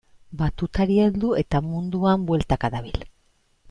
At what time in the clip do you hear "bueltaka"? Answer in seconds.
2.33-2.77